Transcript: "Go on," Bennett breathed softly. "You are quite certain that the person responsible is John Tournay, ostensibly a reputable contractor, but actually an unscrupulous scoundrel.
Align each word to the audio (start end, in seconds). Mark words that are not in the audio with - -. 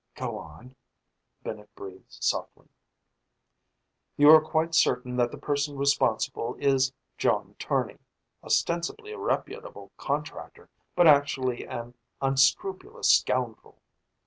"Go 0.15 0.35
on," 0.39 0.75
Bennett 1.43 1.75
breathed 1.75 2.11
softly. 2.11 2.69
"You 4.17 4.31
are 4.31 4.41
quite 4.41 4.73
certain 4.73 5.15
that 5.17 5.29
the 5.29 5.37
person 5.37 5.77
responsible 5.77 6.55
is 6.55 6.91
John 7.19 7.55
Tournay, 7.59 7.99
ostensibly 8.43 9.11
a 9.11 9.19
reputable 9.19 9.91
contractor, 9.97 10.71
but 10.95 11.05
actually 11.05 11.67
an 11.67 11.93
unscrupulous 12.19 13.11
scoundrel. 13.11 13.79